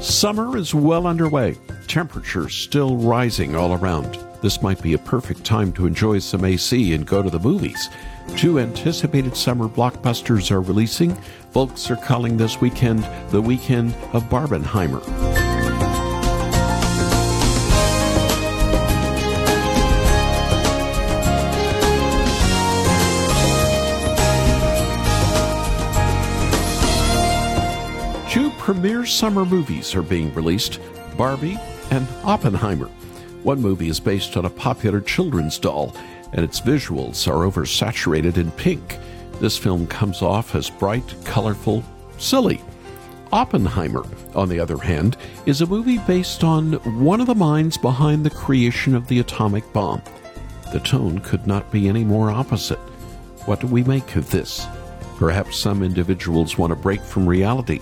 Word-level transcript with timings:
Summer 0.00 0.56
is 0.56 0.72
well 0.74 1.08
underway. 1.08 1.56
Temperatures 1.88 2.54
still 2.54 2.96
rising 2.96 3.56
all 3.56 3.74
around. 3.74 4.16
This 4.42 4.62
might 4.62 4.80
be 4.80 4.92
a 4.94 4.98
perfect 4.98 5.44
time 5.44 5.72
to 5.72 5.86
enjoy 5.86 6.20
some 6.20 6.44
AC 6.44 6.94
and 6.94 7.04
go 7.04 7.20
to 7.20 7.30
the 7.30 7.40
movies. 7.40 7.88
Two 8.36 8.60
anticipated 8.60 9.36
summer 9.36 9.68
blockbusters 9.68 10.52
are 10.52 10.60
releasing. 10.60 11.14
Folks 11.50 11.90
are 11.90 11.96
calling 11.96 12.36
this 12.36 12.60
weekend 12.60 13.06
the 13.30 13.42
weekend 13.42 13.94
of 14.12 14.22
Barbenheimer. 14.24 15.47
Summer 29.04 29.44
movies 29.44 29.94
are 29.94 30.02
being 30.02 30.32
released 30.34 30.80
Barbie 31.16 31.58
and 31.90 32.06
Oppenheimer. 32.24 32.88
One 33.42 33.60
movie 33.60 33.88
is 33.88 34.00
based 34.00 34.36
on 34.36 34.44
a 34.44 34.50
popular 34.50 35.00
children's 35.00 35.58
doll, 35.58 35.94
and 36.32 36.44
its 36.44 36.60
visuals 36.60 37.26
are 37.26 37.50
oversaturated 37.50 38.36
in 38.36 38.50
pink. 38.52 38.98
This 39.40 39.56
film 39.56 39.86
comes 39.86 40.22
off 40.22 40.54
as 40.54 40.70
bright, 40.70 41.14
colorful, 41.24 41.84
silly. 42.18 42.60
Oppenheimer, 43.32 44.04
on 44.34 44.48
the 44.48 44.58
other 44.58 44.78
hand, 44.78 45.16
is 45.46 45.60
a 45.60 45.66
movie 45.66 45.98
based 45.98 46.42
on 46.42 46.72
one 47.02 47.20
of 47.20 47.26
the 47.26 47.34
minds 47.34 47.76
behind 47.76 48.24
the 48.24 48.30
creation 48.30 48.94
of 48.94 49.06
the 49.06 49.20
atomic 49.20 49.70
bomb. 49.72 50.02
The 50.72 50.80
tone 50.80 51.18
could 51.20 51.46
not 51.46 51.70
be 51.70 51.88
any 51.88 52.04
more 52.04 52.30
opposite. 52.30 52.78
What 53.46 53.60
do 53.60 53.66
we 53.66 53.84
make 53.84 54.16
of 54.16 54.30
this? 54.30 54.66
Perhaps 55.16 55.58
some 55.58 55.82
individuals 55.82 56.58
want 56.58 56.70
to 56.70 56.76
break 56.76 57.00
from 57.00 57.28
reality. 57.28 57.80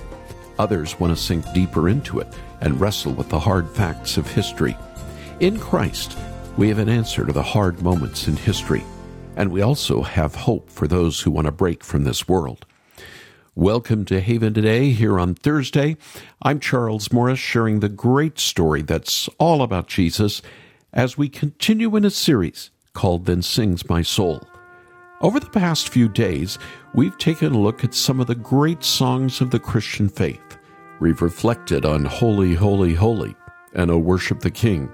Others 0.59 0.99
want 0.99 1.17
to 1.17 1.23
sink 1.23 1.45
deeper 1.53 1.89
into 1.89 2.19
it 2.19 2.29
and 2.61 2.81
wrestle 2.81 3.13
with 3.13 3.29
the 3.29 3.39
hard 3.39 3.69
facts 3.71 4.17
of 4.17 4.27
history. 4.27 4.77
In 5.41 5.59
Christ, 5.59 6.17
we 6.57 6.69
have 6.69 6.79
an 6.79 6.89
answer 6.89 7.27
to 7.27 7.33
the 7.33 7.43
hard 7.43 7.83
moments 7.83 8.27
in 8.27 8.37
history, 8.37 8.83
and 9.37 9.51
we 9.53 9.61
also 9.61 10.01
have 10.01 10.35
hope 10.35 10.71
for 10.71 10.89
those 10.89 11.21
who 11.21 11.31
want 11.31 11.45
to 11.45 11.53
break 11.53 11.85
from 11.85 12.05
this 12.05 12.27
world. 12.27 12.65
Welcome 13.55 14.07
to 14.07 14.21
Haven 14.21 14.55
Today 14.55 14.93
here 14.93 15.19
on 15.19 15.35
Thursday. 15.35 15.97
I'm 16.41 16.61
Charles 16.61 17.13
Morris 17.13 17.39
sharing 17.39 17.81
the 17.81 17.89
great 17.91 18.39
story 18.39 18.81
that's 18.81 19.29
all 19.39 19.63
about 19.63 19.89
Jesus 19.89 20.41
as 20.93 21.19
we 21.19 21.29
continue 21.29 21.97
in 21.97 22.05
a 22.07 22.11
series 22.11 22.71
called 22.95 23.27
Then 23.27 23.43
Sings 23.43 23.89
My 23.91 24.01
Soul. 24.01 24.43
Over 25.21 25.41
the 25.41 25.51
past 25.51 25.89
few 25.89 26.09
days, 26.09 26.59
we've 26.95 27.17
taken 27.19 27.55
a 27.55 27.59
look 27.59 27.85
at 27.85 27.95
some 27.95 28.21
of 28.21 28.27
the 28.27 28.35
great 28.35 28.85
songs 28.85 29.41
of 29.41 29.51
the 29.51 29.59
Christian 29.59 30.09
faith. 30.09 30.46
We've 30.99 31.21
reflected 31.21 31.85
on 31.85 32.05
Holy, 32.05 32.55
Holy, 32.55 32.95
Holy 32.95 33.37
and 33.75 33.91
O 33.91 33.99
Worship 33.99 34.41
the 34.41 34.51
King. 34.51 34.91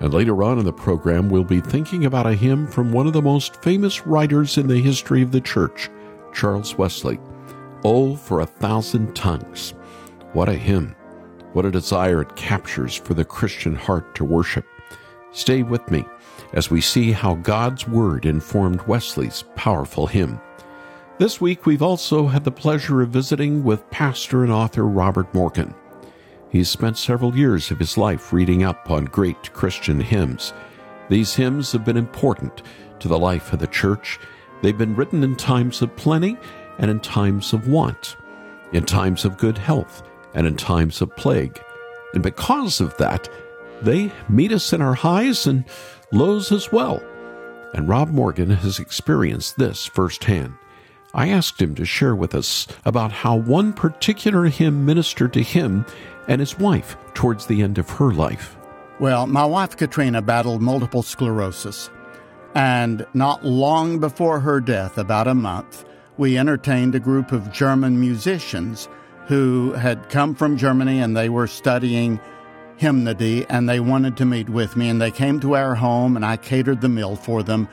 And 0.00 0.12
later 0.12 0.42
on 0.42 0.58
in 0.58 0.64
the 0.64 0.72
program, 0.72 1.28
we'll 1.28 1.44
be 1.44 1.60
thinking 1.60 2.04
about 2.04 2.26
a 2.26 2.34
hymn 2.34 2.66
from 2.66 2.92
one 2.92 3.06
of 3.06 3.12
the 3.12 3.22
most 3.22 3.62
famous 3.62 4.06
writers 4.06 4.58
in 4.58 4.66
the 4.66 4.80
history 4.80 5.22
of 5.22 5.32
the 5.32 5.40
church, 5.40 5.88
Charles 6.34 6.76
Wesley. 6.76 7.18
Oh, 7.84 8.16
for 8.16 8.40
a 8.40 8.46
thousand 8.46 9.14
tongues. 9.16 9.74
What 10.32 10.48
a 10.48 10.54
hymn. 10.54 10.94
What 11.52 11.64
a 11.64 11.70
desire 11.70 12.22
it 12.22 12.36
captures 12.36 12.94
for 12.94 13.14
the 13.14 13.24
Christian 13.24 13.74
heart 13.74 14.14
to 14.16 14.24
worship. 14.24 14.66
Stay 15.32 15.62
with 15.62 15.90
me 15.90 16.04
as 16.52 16.70
we 16.70 16.80
see 16.80 17.12
how 17.12 17.34
God's 17.34 17.88
Word 17.88 18.26
informed 18.26 18.82
Wesley's 18.82 19.44
powerful 19.56 20.06
hymn. 20.06 20.40
This 21.20 21.38
week, 21.38 21.66
we've 21.66 21.82
also 21.82 22.28
had 22.28 22.44
the 22.44 22.50
pleasure 22.50 23.02
of 23.02 23.10
visiting 23.10 23.62
with 23.62 23.90
pastor 23.90 24.42
and 24.42 24.50
author 24.50 24.86
Robert 24.86 25.34
Morgan. 25.34 25.74
He's 26.48 26.70
spent 26.70 26.96
several 26.96 27.36
years 27.36 27.70
of 27.70 27.78
his 27.78 27.98
life 27.98 28.32
reading 28.32 28.62
up 28.62 28.90
on 28.90 29.04
great 29.04 29.52
Christian 29.52 30.00
hymns. 30.00 30.54
These 31.10 31.34
hymns 31.34 31.72
have 31.72 31.84
been 31.84 31.98
important 31.98 32.62
to 33.00 33.06
the 33.06 33.18
life 33.18 33.52
of 33.52 33.58
the 33.58 33.66
church. 33.66 34.18
They've 34.62 34.78
been 34.78 34.96
written 34.96 35.22
in 35.22 35.36
times 35.36 35.82
of 35.82 35.94
plenty 35.94 36.38
and 36.78 36.90
in 36.90 37.00
times 37.00 37.52
of 37.52 37.68
want, 37.68 38.16
in 38.72 38.86
times 38.86 39.26
of 39.26 39.36
good 39.36 39.58
health 39.58 40.02
and 40.32 40.46
in 40.46 40.56
times 40.56 41.02
of 41.02 41.14
plague. 41.16 41.62
And 42.14 42.22
because 42.22 42.80
of 42.80 42.96
that, 42.96 43.28
they 43.82 44.10
meet 44.30 44.52
us 44.52 44.72
in 44.72 44.80
our 44.80 44.94
highs 44.94 45.46
and 45.46 45.66
lows 46.12 46.50
as 46.50 46.72
well. 46.72 47.02
And 47.74 47.90
Rob 47.90 48.08
Morgan 48.08 48.48
has 48.48 48.78
experienced 48.78 49.58
this 49.58 49.84
firsthand. 49.84 50.54
I 51.14 51.28
asked 51.28 51.60
him 51.60 51.74
to 51.74 51.84
share 51.84 52.14
with 52.14 52.34
us 52.34 52.66
about 52.84 53.10
how 53.10 53.36
one 53.36 53.72
particular 53.72 54.44
hymn 54.44 54.86
ministered 54.86 55.32
to 55.32 55.42
him 55.42 55.84
and 56.28 56.40
his 56.40 56.58
wife 56.58 56.96
towards 57.14 57.46
the 57.46 57.62
end 57.62 57.78
of 57.78 57.90
her 57.90 58.12
life. 58.12 58.56
Well, 59.00 59.26
my 59.26 59.44
wife 59.44 59.76
Katrina 59.76 60.22
battled 60.22 60.62
multiple 60.62 61.02
sclerosis. 61.02 61.90
And 62.54 63.06
not 63.14 63.44
long 63.44 63.98
before 63.98 64.40
her 64.40 64.60
death, 64.60 64.98
about 64.98 65.26
a 65.26 65.34
month, 65.34 65.84
we 66.16 66.36
entertained 66.36 66.94
a 66.94 67.00
group 67.00 67.32
of 67.32 67.52
German 67.52 68.00
musicians 68.00 68.88
who 69.26 69.72
had 69.72 70.10
come 70.10 70.34
from 70.34 70.56
Germany 70.56 71.00
and 71.00 71.16
they 71.16 71.28
were 71.28 71.46
studying 71.46 72.20
hymnody 72.76 73.46
and 73.48 73.68
they 73.68 73.80
wanted 73.80 74.16
to 74.16 74.24
meet 74.24 74.48
with 74.48 74.76
me. 74.76 74.88
And 74.88 75.00
they 75.00 75.10
came 75.10 75.40
to 75.40 75.56
our 75.56 75.74
home 75.74 76.16
and 76.16 76.24
I 76.24 76.36
catered 76.36 76.80
the 76.80 76.88
meal 76.88 77.16
for 77.16 77.42
them. 77.42 77.68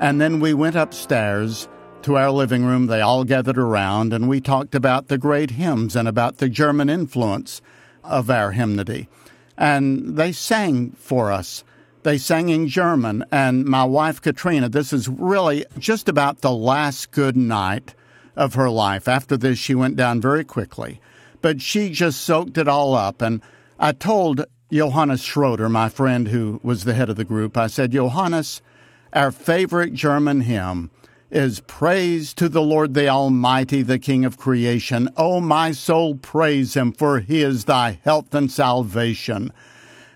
And 0.00 0.20
then 0.20 0.40
we 0.40 0.54
went 0.54 0.76
upstairs 0.76 1.68
to 2.02 2.16
our 2.16 2.30
living 2.30 2.64
room. 2.64 2.86
They 2.86 3.00
all 3.00 3.24
gathered 3.24 3.58
around 3.58 4.12
and 4.12 4.28
we 4.28 4.40
talked 4.40 4.74
about 4.74 5.08
the 5.08 5.18
great 5.18 5.52
hymns 5.52 5.96
and 5.96 6.06
about 6.06 6.38
the 6.38 6.48
German 6.48 6.88
influence 6.88 7.60
of 8.04 8.30
our 8.30 8.52
hymnody. 8.52 9.08
And 9.56 10.16
they 10.16 10.32
sang 10.32 10.92
for 10.92 11.32
us. 11.32 11.64
They 12.04 12.18
sang 12.18 12.48
in 12.48 12.68
German. 12.68 13.24
And 13.32 13.64
my 13.64 13.84
wife, 13.84 14.22
Katrina, 14.22 14.68
this 14.68 14.92
is 14.92 15.08
really 15.08 15.64
just 15.78 16.08
about 16.08 16.40
the 16.40 16.52
last 16.52 17.10
good 17.10 17.36
night 17.36 17.94
of 18.36 18.54
her 18.54 18.70
life. 18.70 19.08
After 19.08 19.36
this, 19.36 19.58
she 19.58 19.74
went 19.74 19.96
down 19.96 20.20
very 20.20 20.44
quickly. 20.44 21.00
But 21.42 21.60
she 21.60 21.90
just 21.90 22.20
soaked 22.20 22.56
it 22.56 22.68
all 22.68 22.94
up. 22.94 23.20
And 23.20 23.42
I 23.78 23.92
told 23.92 24.44
Johannes 24.72 25.22
Schroeder, 25.22 25.68
my 25.68 25.88
friend 25.88 26.28
who 26.28 26.60
was 26.62 26.84
the 26.84 26.94
head 26.94 27.10
of 27.10 27.16
the 27.16 27.24
group, 27.24 27.56
I 27.56 27.66
said, 27.66 27.92
Johannes, 27.92 28.62
our 29.12 29.32
favorite 29.32 29.94
German 29.94 30.42
hymn 30.42 30.90
is 31.30 31.60
praise 31.60 32.32
to 32.34 32.48
the 32.48 32.62
Lord 32.62 32.94
the 32.94 33.08
Almighty, 33.08 33.82
the 33.82 33.98
King 33.98 34.24
of 34.24 34.38
creation. 34.38 35.08
O 35.16 35.40
my 35.40 35.72
soul, 35.72 36.14
praise 36.14 36.74
him, 36.74 36.92
for 36.92 37.20
he 37.20 37.42
is 37.42 37.64
thy 37.64 38.00
health 38.02 38.34
and 38.34 38.50
salvation. 38.50 39.52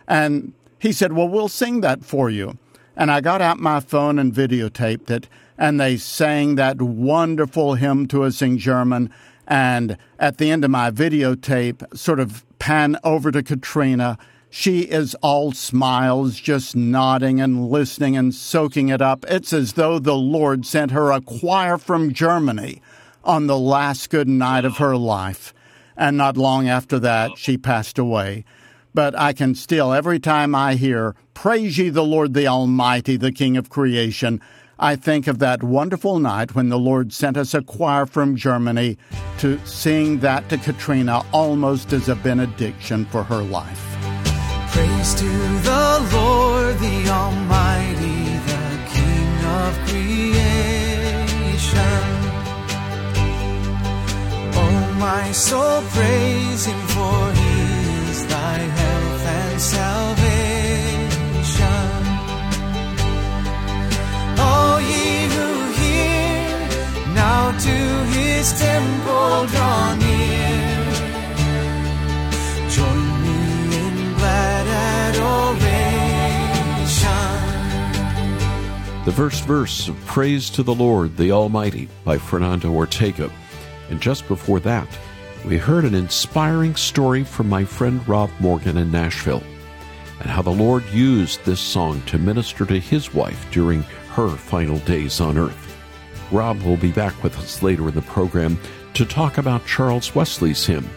And 0.09 0.55
he 0.79 0.93
said, 0.93 1.13
Well, 1.13 1.29
we'll 1.29 1.49
sing 1.49 1.81
that 1.83 2.05
for 2.05 2.31
you. 2.31 2.59
And 2.97 3.11
I 3.11 3.21
got 3.21 3.41
out 3.41 3.59
my 3.59 3.81
phone 3.81 4.19
and 4.19 4.33
videotaped 4.33 5.11
it, 5.11 5.29
and 5.57 5.81
they 5.81 5.97
sang 5.97 6.57
that 6.57 6.81
wonderful 6.81 7.75
hymn 7.75 8.07
to 8.09 8.25
us 8.25 8.43
in 8.43 8.59
German. 8.59 9.13
And 9.47 9.97
at 10.19 10.39
the 10.39 10.51
end 10.51 10.65
of 10.65 10.71
my 10.71 10.91
videotape, 10.91 11.97
sort 11.97 12.21
of 12.21 12.45
pan 12.59 12.97
over 13.05 13.31
to 13.31 13.43
Katrina 13.43 14.19
she 14.55 14.81
is 14.81 15.15
all 15.23 15.53
smiles, 15.53 16.37
just 16.37 16.77
nodding 16.77 17.41
and 17.41 17.71
listening 17.71 18.19
and 18.19 18.35
soaking 18.35 18.91
it 18.91 19.01
up. 19.01 19.25
It's 19.27 19.51
as 19.55 19.73
though 19.73 19.99
the 19.99 20.15
Lord 20.15 20.67
sent 20.67 20.91
her 20.91 21.11
a 21.11 21.23
choir 21.23 21.79
from 21.79 22.13
Germany 22.13 22.83
on 23.25 23.47
the 23.47 23.59
last 23.59 24.11
good 24.11 24.29
night 24.29 24.67
of 24.67 24.77
her 24.77 24.95
life. 24.95 25.55
And 25.97 26.19
not 26.19 26.37
long 26.37 26.69
after 26.69 26.99
that, 26.99 27.39
she 27.39 27.57
passed 27.57 27.99
away. 27.99 28.45
But 28.93 29.19
I 29.19 29.33
can 29.33 29.55
still, 29.55 29.91
every 29.91 30.21
time 30.21 30.55
I 30.55 30.75
hear, 30.75 31.15
Praise 31.33 31.79
ye 31.79 31.89
the 31.89 32.05
Lord 32.05 32.35
the 32.35 32.47
Almighty, 32.47 33.17
the 33.17 33.33
King 33.33 33.57
of 33.57 33.71
creation, 33.71 34.39
I 34.79 34.97
think 34.97 35.29
of 35.29 35.39
that 35.39 35.63
wonderful 35.63 36.19
night 36.19 36.55
when 36.55 36.69
the 36.69 36.79
Lord 36.79 37.15
sent 37.15 37.39
us 37.39 37.55
a 37.55 37.63
choir 37.63 38.05
from 38.05 38.37
Germany 38.37 38.99
to 39.39 39.59
sing 39.65 40.19
that 40.19 40.51
to 40.51 40.59
Katrina 40.59 41.25
almost 41.33 41.95
as 41.95 42.11
a 42.11 42.17
benediction 42.17 43.07
for 43.07 43.23
her 43.23 43.43
life. 43.43 43.92
Praise 44.73 45.15
to 45.15 45.31
the 45.69 45.85
Lord, 46.15 46.75
the 46.79 46.99
Almighty, 47.11 48.21
the 48.51 48.65
King 48.95 49.31
of 49.61 49.73
creation. 49.87 50.87
Oh, 54.63 54.79
my 54.99 55.25
soul, 55.33 55.83
praise 55.97 56.65
him, 56.65 56.81
for 56.95 57.33
he 57.41 57.55
is 58.11 58.21
thy 58.27 58.59
health 58.81 59.27
and 59.41 59.61
salvation. 59.77 60.31
All 64.47 64.81
ye 64.81 65.05
who 65.35 65.49
hear, 65.81 66.59
now 67.15 67.43
to 67.67 67.77
his 68.17 68.47
temple 68.59 69.47
draw 69.53 69.95
near. 69.97 70.52
The 79.05 79.11
first 79.11 79.45
verse 79.47 79.89
of 79.89 79.97
Praise 80.07 80.49
to 80.51 80.63
the 80.63 80.77
Lord, 80.77 81.17
the 81.17 81.33
Almighty 81.33 81.89
by 82.05 82.19
Fernando 82.19 82.73
Ortega. 82.73 83.33
And 83.91 84.01
just 84.01 84.29
before 84.29 84.61
that, 84.61 84.87
we 85.45 85.59
heard 85.59 85.85
an 85.85 85.97
inspiring 85.97 86.77
story 86.77 87.25
from 87.25 87.49
my 87.49 87.65
friend 87.65 88.07
Rob 88.07 88.31
Morgan 88.39 88.77
in 88.77 88.93
Nashville 88.93 89.43
and 90.21 90.31
how 90.31 90.41
the 90.41 90.51
Lord 90.51 90.85
used 90.93 91.45
this 91.45 91.59
song 91.59 92.01
to 92.03 92.17
minister 92.17 92.65
to 92.65 92.79
his 92.79 93.13
wife 93.13 93.45
during 93.51 93.83
her 94.11 94.29
final 94.29 94.79
days 94.79 95.21
on 95.21 95.37
earth. 95.37 95.77
Rob 96.31 96.63
will 96.63 96.77
be 96.77 96.93
back 96.93 97.21
with 97.25 97.37
us 97.39 97.61
later 97.61 97.89
in 97.89 97.95
the 97.97 98.03
program 98.03 98.57
to 98.95 99.05
talk 99.05 99.37
about 99.37 99.67
Charles 99.67 100.15
Wesley's 100.15 100.65
hymn, 100.65 100.89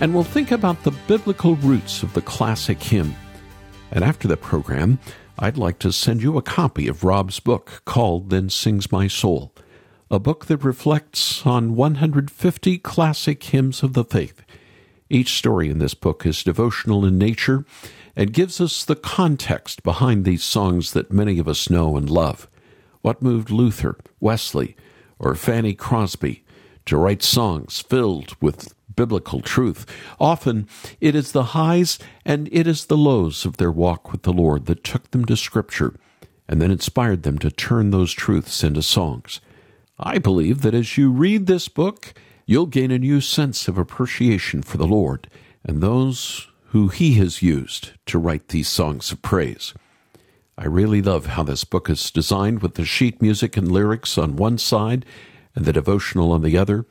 and 0.00 0.12
we'll 0.12 0.22
think 0.22 0.50
about 0.50 0.82
the 0.82 0.94
biblical 1.06 1.56
roots 1.56 2.02
of 2.02 2.12
the 2.12 2.20
classic 2.20 2.82
hymn. 2.82 3.14
And 3.90 4.04
after 4.04 4.28
the 4.28 4.36
program, 4.36 4.98
I'd 5.40 5.56
like 5.56 5.78
to 5.80 5.92
send 5.92 6.20
you 6.20 6.36
a 6.36 6.42
copy 6.42 6.88
of 6.88 7.04
Rob's 7.04 7.38
book 7.38 7.82
called 7.84 8.30
Then 8.30 8.50
Sings 8.50 8.90
My 8.90 9.06
Soul, 9.06 9.54
a 10.10 10.18
book 10.18 10.46
that 10.46 10.64
reflects 10.64 11.46
on 11.46 11.76
150 11.76 12.78
classic 12.78 13.44
hymns 13.44 13.84
of 13.84 13.92
the 13.92 14.02
faith. 14.02 14.42
Each 15.08 15.34
story 15.34 15.70
in 15.70 15.78
this 15.78 15.94
book 15.94 16.26
is 16.26 16.42
devotional 16.42 17.04
in 17.04 17.18
nature 17.18 17.64
and 18.16 18.32
gives 18.32 18.60
us 18.60 18.84
the 18.84 18.96
context 18.96 19.84
behind 19.84 20.24
these 20.24 20.42
songs 20.42 20.92
that 20.92 21.12
many 21.12 21.38
of 21.38 21.46
us 21.46 21.70
know 21.70 21.96
and 21.96 22.10
love. 22.10 22.48
What 23.02 23.22
moved 23.22 23.48
Luther, 23.48 23.96
Wesley, 24.18 24.76
or 25.20 25.36
Fanny 25.36 25.72
Crosby 25.72 26.42
to 26.86 26.96
write 26.96 27.22
songs 27.22 27.78
filled 27.78 28.34
with 28.42 28.74
biblical 28.98 29.40
truth? 29.40 29.86
Often 30.18 30.66
it 31.00 31.14
is 31.14 31.30
the 31.30 31.54
highs 31.54 32.00
and 32.24 32.48
it 32.50 32.66
is 32.66 32.86
the 32.86 32.96
lows 32.96 33.46
of 33.46 33.56
their 33.56 33.70
walk 33.70 34.10
with 34.10 34.22
the 34.22 34.32
Lord 34.32 34.66
that 34.66 34.82
took 34.82 35.08
them 35.12 35.24
to 35.26 35.36
Scripture 35.36 35.94
and 36.48 36.60
then 36.60 36.72
inspired 36.72 37.22
them 37.22 37.38
to 37.38 37.50
turn 37.52 37.90
those 37.90 38.12
truths 38.12 38.64
into 38.64 38.82
songs. 38.82 39.40
I 40.00 40.18
believe 40.18 40.62
that 40.62 40.74
as 40.74 40.98
you 40.98 41.12
read 41.12 41.46
this 41.46 41.68
book, 41.68 42.12
you'll 42.44 42.66
gain 42.66 42.90
a 42.90 42.98
new 42.98 43.20
sense 43.20 43.68
of 43.68 43.78
appreciation 43.78 44.62
for 44.62 44.78
the 44.78 44.86
Lord 44.86 45.28
and 45.64 45.80
those 45.80 46.48
who 46.70 46.88
he 46.88 47.14
has 47.14 47.40
used 47.40 47.92
to 48.06 48.18
write 48.18 48.48
these 48.48 48.68
songs 48.68 49.12
of 49.12 49.22
praise. 49.22 49.74
I 50.56 50.66
really 50.66 51.02
love 51.02 51.26
how 51.26 51.44
this 51.44 51.62
book 51.62 51.88
is 51.88 52.10
designed 52.10 52.62
with 52.62 52.74
the 52.74 52.84
sheet 52.84 53.22
music 53.22 53.56
and 53.56 53.70
lyrics 53.70 54.18
on 54.18 54.34
one 54.34 54.58
side 54.58 55.06
and 55.54 55.64
the 55.64 55.72
devotional 55.72 56.32
on 56.32 56.42
the 56.42 56.58
other. 56.58 56.84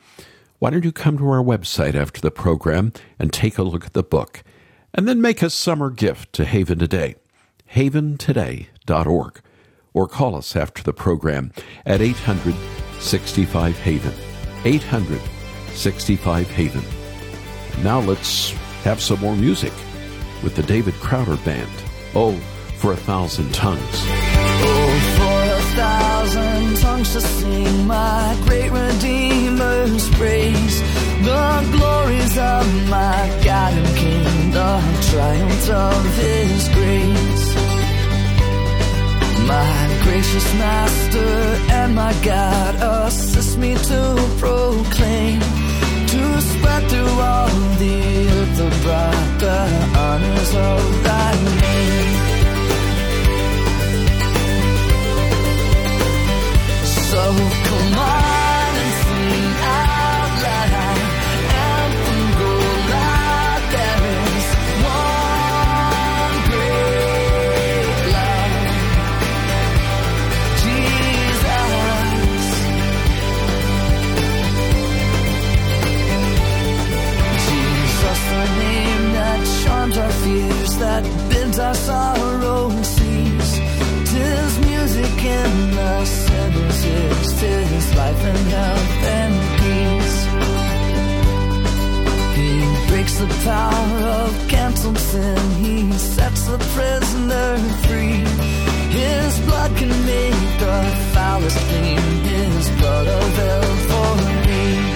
Why 0.59 0.71
don't 0.71 0.83
you 0.83 0.91
come 0.91 1.19
to 1.19 1.29
our 1.29 1.43
website 1.43 1.93
after 1.93 2.19
the 2.19 2.31
program 2.31 2.91
and 3.19 3.31
take 3.31 3.59
a 3.59 3.63
look 3.63 3.85
at 3.85 3.93
the 3.93 4.01
book, 4.01 4.43
and 4.91 5.07
then 5.07 5.21
make 5.21 5.43
a 5.43 5.51
summer 5.51 5.91
gift 5.91 6.33
to 6.33 6.45
Haven 6.45 6.79
Today, 6.79 7.13
haventoday.org, 7.73 9.41
or 9.93 10.07
call 10.07 10.35
us 10.35 10.55
after 10.55 10.81
the 10.81 10.93
program 10.93 11.51
at 11.85 12.01
800 12.01 12.55
65 12.99 13.77
Haven. 13.77 14.13
800 14.65 15.21
65 15.73 16.49
Haven. 16.49 16.83
Now 17.83 17.99
let's 17.99 18.49
have 18.83 18.99
some 18.99 19.19
more 19.19 19.35
music 19.35 19.73
with 20.41 20.55
the 20.55 20.63
David 20.63 20.95
Crowder 20.95 21.37
Band. 21.37 21.69
Oh, 22.15 22.35
for 22.77 22.93
a 22.93 22.97
thousand 22.97 23.53
tongues. 23.53 23.79
Oh, 23.83 25.13
for 25.17 25.53
a 25.53 25.75
thousand 25.75 26.77
tongues 26.77 27.13
to 27.13 27.21
sing 27.21 27.85
my 27.85 28.35
great 28.45 28.71
Redeemer's 29.57 30.09
praise. 30.11 30.81
The 31.23 31.69
glories 31.71 32.37
of 32.37 32.89
my 32.89 33.41
God 33.43 33.73
and 33.73 33.97
King, 33.97 34.51
the 34.51 34.73
triumph 35.09 35.69
of 35.69 36.17
His 36.17 36.69
grace. 36.69 37.55
My 39.47 39.99
gracious 40.03 40.53
Master 40.55 41.29
and 41.71 41.95
my 41.95 42.13
God, 42.23 42.75
assist 43.07 43.57
me 43.57 43.73
to 43.73 44.29
proclaim 44.37 45.39
to 45.39 46.41
spread 46.41 46.89
through 46.89 47.19
all 47.29 47.49
the 47.81 48.29
earth 48.37 48.57
the 49.39 49.97
honors 49.97 50.55
of 50.55 51.03
thy 51.03 51.31
name. 51.61 52.26
Our 81.67 81.75
sorrow 81.75 82.69
cease. 82.81 83.53
Tis 84.11 84.51
music 84.59 85.17
in 85.39 85.51
the 85.75 85.91
ears, 86.85 87.39
tis 87.39 87.95
life 87.95 88.23
and 88.31 88.43
health 88.55 89.03
and 89.19 89.35
peace. 89.59 90.17
He 92.39 92.51
breaks 92.89 93.15
the 93.23 93.27
power 93.43 93.99
of 94.21 94.47
canceled 94.47 94.97
sin, 94.97 95.39
he 95.63 95.91
sets 95.91 96.45
the 96.45 96.57
prisoner 96.75 97.57
free. 97.85 98.23
His 98.99 99.39
blood 99.41 99.71
can 99.75 99.93
make 100.05 100.43
the 100.63 100.77
foulest 101.13 101.59
clean, 101.69 101.99
his 102.31 102.69
blood 102.79 103.07
availed 103.07 103.79
for 103.89 104.09
me. 104.47 104.86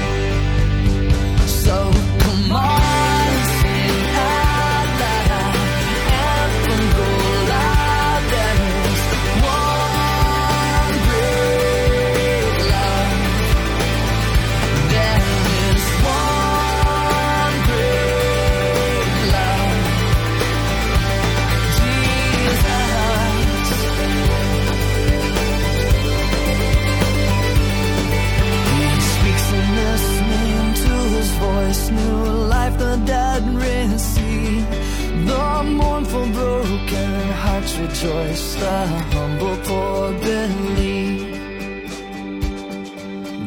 Mournful, 35.64 36.26
broken 36.32 37.30
hearts 37.44 37.78
rejoice, 37.78 38.56
the 38.56 38.88
humble 39.14 39.58
poor 39.64 40.12
believe. 40.14 41.38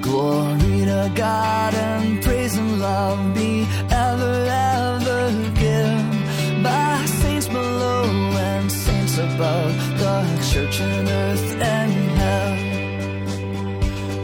Glory 0.01 0.85
to 0.85 1.11
God 1.15 1.75
and 1.75 2.23
praise 2.23 2.57
and 2.57 2.79
love 2.79 3.35
be 3.35 3.67
ever, 3.91 4.47
ever 4.49 5.33
given 5.55 6.63
by 6.63 7.05
saints 7.05 7.49
below 7.49 8.05
and 8.05 8.71
saints 8.71 9.19
above, 9.19 9.75
the 9.99 10.23
church 10.53 10.81
and 10.81 11.09
earth 11.09 11.57
and 11.61 11.93
hell. 12.21 12.55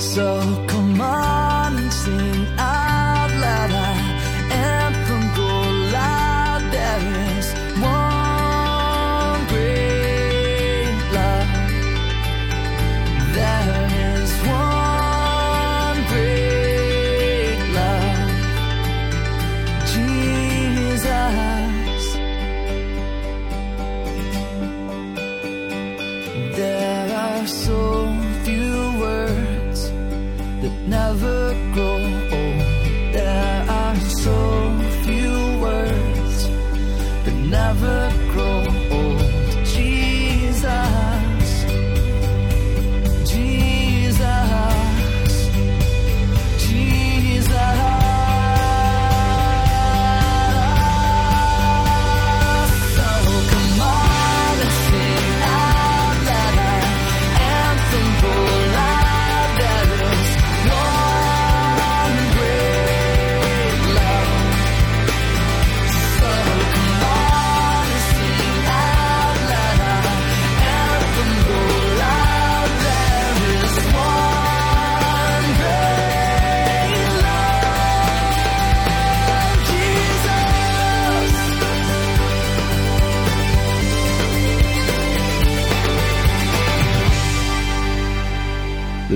So 0.00 0.64
so 27.47 28.06
few 28.44 28.99
words 28.99 29.90
that 30.61 30.73
never 30.87 31.50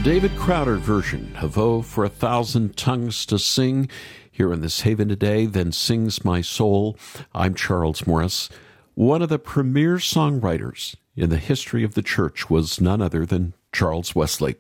David 0.04 0.36
Crowder 0.36 0.76
version 0.76 1.34
of 1.40 1.56
Oh 1.56 1.80
for 1.80 2.04
a 2.04 2.10
Thousand 2.10 2.76
Tongues 2.76 3.24
to 3.24 3.38
Sing 3.38 3.88
here 4.30 4.52
in 4.52 4.60
this 4.60 4.82
haven 4.82 5.08
today, 5.08 5.46
then 5.46 5.72
sings 5.72 6.22
my 6.22 6.42
soul. 6.42 6.98
I'm 7.34 7.54
Charles 7.54 8.06
Morris. 8.06 8.50
One 8.92 9.22
of 9.22 9.30
the 9.30 9.38
premier 9.38 9.96
songwriters 9.96 10.94
in 11.16 11.30
the 11.30 11.38
history 11.38 11.84
of 11.84 11.94
the 11.94 12.02
church 12.02 12.50
was 12.50 12.82
none 12.82 13.00
other 13.00 13.24
than 13.24 13.54
Charles 13.72 14.14
Wesley. 14.14 14.56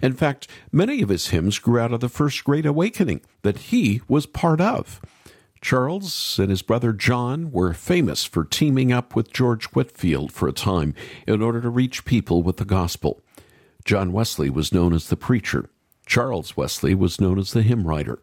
In 0.00 0.12
fact, 0.12 0.46
many 0.70 1.02
of 1.02 1.08
his 1.08 1.30
hymns 1.30 1.58
grew 1.58 1.80
out 1.80 1.92
of 1.92 1.98
the 1.98 2.08
First 2.08 2.44
Great 2.44 2.64
Awakening 2.64 3.22
that 3.42 3.58
he 3.58 4.00
was 4.06 4.26
part 4.26 4.60
of. 4.60 5.00
Charles 5.60 6.38
and 6.38 6.50
his 6.50 6.62
brother 6.62 6.92
John 6.92 7.50
were 7.50 7.74
famous 7.74 8.24
for 8.24 8.44
teaming 8.44 8.92
up 8.92 9.16
with 9.16 9.32
George 9.32 9.64
Whitefield 9.72 10.30
for 10.30 10.46
a 10.46 10.52
time 10.52 10.94
in 11.26 11.42
order 11.42 11.60
to 11.60 11.68
reach 11.68 12.04
people 12.04 12.44
with 12.44 12.58
the 12.58 12.64
gospel. 12.64 13.20
John 13.88 14.12
Wesley 14.12 14.50
was 14.50 14.70
known 14.70 14.92
as 14.92 15.08
the 15.08 15.16
preacher. 15.16 15.70
Charles 16.04 16.58
Wesley 16.58 16.94
was 16.94 17.22
known 17.22 17.38
as 17.38 17.54
the 17.54 17.62
hymn 17.62 17.86
writer. 17.86 18.18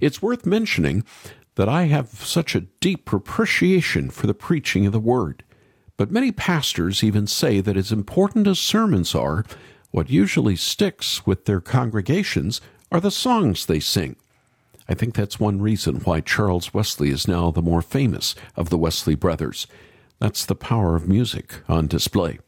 It's 0.00 0.22
worth 0.22 0.46
mentioning 0.46 1.02
that 1.56 1.68
I 1.68 1.86
have 1.86 2.10
such 2.10 2.54
a 2.54 2.68
deep 2.78 3.12
appreciation 3.12 4.08
for 4.08 4.28
the 4.28 4.34
preaching 4.34 4.86
of 4.86 4.92
the 4.92 5.00
word. 5.00 5.42
But 5.96 6.12
many 6.12 6.30
pastors 6.30 7.02
even 7.02 7.26
say 7.26 7.60
that 7.60 7.76
as 7.76 7.90
important 7.90 8.46
as 8.46 8.60
sermons 8.60 9.16
are, 9.16 9.44
what 9.90 10.10
usually 10.10 10.54
sticks 10.54 11.26
with 11.26 11.46
their 11.46 11.60
congregations 11.60 12.60
are 12.92 13.00
the 13.00 13.10
songs 13.10 13.66
they 13.66 13.80
sing. 13.80 14.14
I 14.88 14.94
think 14.94 15.16
that's 15.16 15.40
one 15.40 15.60
reason 15.60 16.02
why 16.04 16.20
Charles 16.20 16.72
Wesley 16.72 17.10
is 17.10 17.26
now 17.26 17.50
the 17.50 17.62
more 17.62 17.82
famous 17.82 18.36
of 18.54 18.70
the 18.70 18.78
Wesley 18.78 19.16
brothers. 19.16 19.66
That's 20.20 20.46
the 20.46 20.54
power 20.54 20.94
of 20.94 21.08
music 21.08 21.62
on 21.68 21.88
display. 21.88 22.38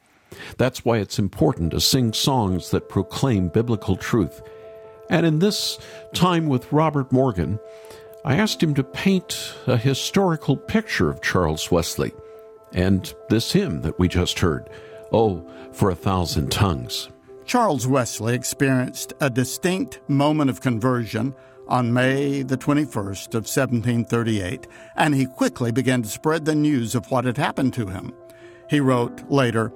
That's 0.59 0.85
why 0.85 0.99
it's 0.99 1.19
important 1.19 1.73
to 1.73 1.81
sing 1.81 2.13
songs 2.13 2.71
that 2.71 2.89
proclaim 2.89 3.49
biblical 3.49 3.97
truth. 3.97 4.43
And 5.09 5.25
in 5.25 5.39
this 5.39 5.79
time 6.15 6.47
with 6.47 6.73
Robert 6.73 7.13
Morgan, 7.13 7.59
I 8.25 8.37
asked 8.37 8.63
him 8.63 8.75
to 8.75 8.85
paint 8.85 9.55
a 9.67 9.77
historical 9.77 10.57
picture 10.57 11.09
of 11.09 11.23
Charles 11.23 11.71
Wesley 11.71 12.13
and 12.73 13.15
this 13.29 13.53
hymn 13.53 13.83
that 13.83 13.99
we 13.99 14.09
just 14.09 14.41
heard, 14.41 14.69
Oh, 15.13 15.49
for 15.73 15.91
a 15.91 15.95
Thousand 15.95 16.51
Tongues. 16.51 17.09
Charles 17.45 17.87
Wesley 17.87 18.35
experienced 18.35 19.13
a 19.21 19.31
distinct 19.31 20.01
moment 20.09 20.51
of 20.51 20.61
conversion 20.61 21.33
on 21.69 21.93
May 21.93 22.43
the 22.43 22.57
21st 22.57 23.29
of 23.29 23.47
1738, 23.47 24.67
and 24.97 25.15
he 25.15 25.27
quickly 25.27 25.71
began 25.71 26.03
to 26.03 26.09
spread 26.09 26.45
the 26.45 26.55
news 26.55 26.95
of 26.95 27.09
what 27.11 27.25
had 27.25 27.37
happened 27.37 27.73
to 27.75 27.87
him. 27.87 28.13
He 28.69 28.81
wrote 28.81 29.31
later, 29.31 29.73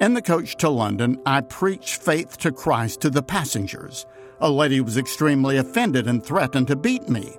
In 0.00 0.14
the 0.14 0.22
coach 0.22 0.56
to 0.56 0.70
London, 0.70 1.20
I 1.26 1.42
preached 1.42 2.02
faith 2.02 2.38
to 2.38 2.50
Christ 2.50 3.02
to 3.02 3.10
the 3.10 3.22
passengers. 3.22 4.06
A 4.40 4.50
lady 4.50 4.80
was 4.80 4.96
extremely 4.96 5.58
offended 5.58 6.06
and 6.06 6.24
threatened 6.24 6.68
to 6.68 6.76
beat 6.76 7.10
me. 7.10 7.36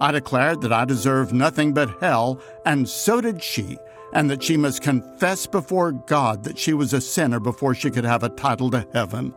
I 0.00 0.10
declared 0.10 0.60
that 0.62 0.72
I 0.72 0.84
deserved 0.84 1.32
nothing 1.32 1.72
but 1.72 2.00
hell, 2.00 2.40
and 2.66 2.88
so 2.88 3.20
did 3.20 3.40
she, 3.44 3.78
and 4.12 4.28
that 4.28 4.42
she 4.42 4.56
must 4.56 4.82
confess 4.82 5.46
before 5.46 5.92
God 5.92 6.42
that 6.42 6.58
she 6.58 6.72
was 6.72 6.92
a 6.92 7.00
sinner 7.00 7.38
before 7.38 7.76
she 7.76 7.92
could 7.92 8.04
have 8.04 8.24
a 8.24 8.28
title 8.28 8.72
to 8.72 8.84
heaven. 8.92 9.32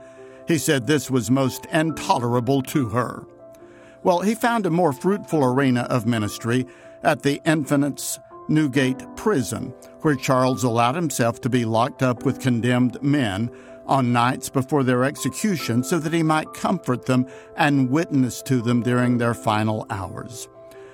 He 0.47 0.57
said 0.57 0.87
this 0.87 1.11
was 1.11 1.29
most 1.29 1.67
intolerable 1.67 2.63
to 2.63 2.89
her. 2.89 3.23
Well, 4.01 4.21
he 4.21 4.33
found 4.33 4.65
a 4.65 4.71
more 4.71 4.93
fruitful 4.93 5.43
arena 5.45 5.81
of 5.91 6.07
ministry 6.07 6.65
at 7.03 7.21
the 7.21 7.39
Infants 7.45 8.17
Newgate 8.47 9.03
prison, 9.15 9.73
where 10.01 10.15
Charles 10.15 10.63
allowed 10.63 10.95
himself 10.95 11.41
to 11.41 11.49
be 11.49 11.65
locked 11.65 12.03
up 12.03 12.23
with 12.23 12.41
condemned 12.41 13.01
men 13.01 13.49
on 13.85 14.13
nights 14.13 14.49
before 14.49 14.83
their 14.83 15.03
execution 15.03 15.83
so 15.83 15.99
that 15.99 16.13
he 16.13 16.23
might 16.23 16.53
comfort 16.53 17.05
them 17.05 17.27
and 17.57 17.89
witness 17.89 18.41
to 18.43 18.61
them 18.61 18.81
during 18.81 19.17
their 19.17 19.33
final 19.33 19.85
hours. 19.89 20.47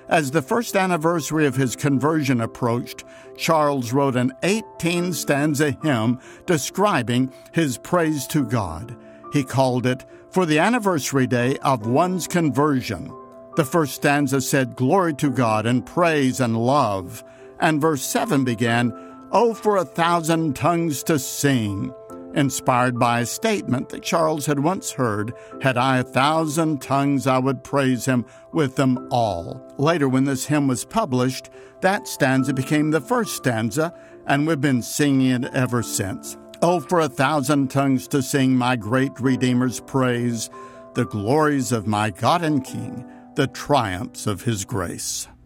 As 0.08 0.32
the 0.32 0.42
first 0.42 0.74
anniversary 0.74 1.46
of 1.46 1.54
his 1.54 1.76
conversion 1.76 2.40
approached, 2.40 3.04
Charles 3.36 3.92
wrote 3.92 4.16
an 4.16 4.32
18 4.42 5.12
stanza 5.12 5.76
hymn 5.82 6.18
describing 6.46 7.32
his 7.52 7.78
praise 7.78 8.26
to 8.28 8.44
God. 8.44 8.96
He 9.32 9.44
called 9.44 9.86
it 9.86 10.04
For 10.30 10.46
the 10.46 10.58
Anniversary 10.58 11.28
Day 11.28 11.56
of 11.58 11.86
One's 11.86 12.26
Conversion. 12.26 13.12
The 13.54 13.64
first 13.64 13.94
stanza 13.94 14.40
said, 14.40 14.74
Glory 14.74 15.14
to 15.14 15.30
God 15.30 15.64
and 15.64 15.86
praise 15.86 16.40
and 16.40 16.56
love. 16.56 17.22
And 17.60 17.80
verse 17.80 18.02
7 18.02 18.44
began, 18.44 18.92
Oh, 19.32 19.54
for 19.54 19.76
a 19.76 19.84
thousand 19.84 20.56
tongues 20.56 21.02
to 21.04 21.18
sing, 21.18 21.94
inspired 22.34 22.98
by 22.98 23.20
a 23.20 23.26
statement 23.26 23.88
that 23.90 24.02
Charles 24.02 24.46
had 24.46 24.60
once 24.60 24.92
heard 24.92 25.32
Had 25.62 25.76
I 25.76 25.98
a 25.98 26.04
thousand 26.04 26.82
tongues, 26.82 27.26
I 27.26 27.38
would 27.38 27.62
praise 27.62 28.04
him 28.04 28.24
with 28.52 28.76
them 28.76 29.08
all. 29.10 29.62
Later, 29.78 30.08
when 30.08 30.24
this 30.24 30.46
hymn 30.46 30.66
was 30.68 30.84
published, 30.84 31.50
that 31.80 32.08
stanza 32.08 32.52
became 32.52 32.90
the 32.90 33.00
first 33.00 33.36
stanza, 33.36 33.94
and 34.26 34.46
we've 34.46 34.60
been 34.60 34.82
singing 34.82 35.44
it 35.44 35.54
ever 35.54 35.82
since. 35.82 36.36
Oh, 36.62 36.80
for 36.80 37.00
a 37.00 37.08
thousand 37.08 37.70
tongues 37.70 38.06
to 38.08 38.22
sing 38.22 38.54
my 38.54 38.76
great 38.76 39.12
Redeemer's 39.18 39.80
praise, 39.80 40.50
the 40.94 41.06
glories 41.06 41.72
of 41.72 41.86
my 41.86 42.10
God 42.10 42.42
and 42.42 42.64
King, 42.64 43.06
the 43.34 43.46
triumphs 43.46 44.26
of 44.26 44.42
his 44.42 44.64
grace. 44.64 44.70
triumphs 44.70 44.90
of 44.90 45.26
his 45.26 45.26
grace, 45.26 45.39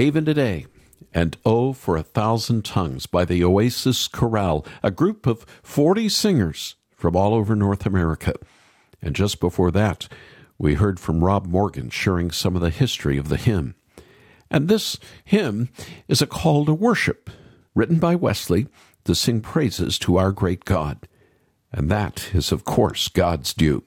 Haven 0.00 0.24
Today, 0.24 0.64
and 1.12 1.36
Oh 1.44 1.74
for 1.74 1.98
a 1.98 2.02
Thousand 2.02 2.64
Tongues 2.64 3.04
by 3.04 3.26
the 3.26 3.44
Oasis 3.44 4.08
Chorale, 4.08 4.64
a 4.82 4.90
group 4.90 5.26
of 5.26 5.44
40 5.62 6.08
singers 6.08 6.76
from 6.96 7.14
all 7.14 7.34
over 7.34 7.54
North 7.54 7.84
America. 7.84 8.32
And 9.02 9.14
just 9.14 9.40
before 9.40 9.70
that, 9.72 10.08
we 10.56 10.76
heard 10.76 10.98
from 10.98 11.22
Rob 11.22 11.44
Morgan 11.44 11.90
sharing 11.90 12.30
some 12.30 12.56
of 12.56 12.62
the 12.62 12.70
history 12.70 13.18
of 13.18 13.28
the 13.28 13.36
hymn. 13.36 13.74
And 14.50 14.68
this 14.68 14.98
hymn 15.22 15.68
is 16.08 16.22
a 16.22 16.26
call 16.26 16.64
to 16.64 16.72
worship, 16.72 17.28
written 17.74 17.98
by 17.98 18.14
Wesley 18.14 18.68
to 19.04 19.14
sing 19.14 19.42
praises 19.42 19.98
to 19.98 20.16
our 20.16 20.32
great 20.32 20.64
God. 20.64 21.06
And 21.72 21.90
that 21.90 22.34
is, 22.34 22.52
of 22.52 22.64
course, 22.64 23.08
God's 23.08 23.52
due, 23.52 23.84